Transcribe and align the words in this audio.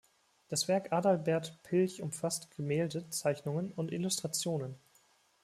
Das 0.47 0.67
Werk 0.67 0.91
Adalbert 0.91 1.59
Pilch 1.61 2.01
umfasst 2.01 2.49
Gemälde, 2.55 3.07
Zeichnungen 3.11 3.71
und 3.71 3.91
Illustrationen. 3.91 4.73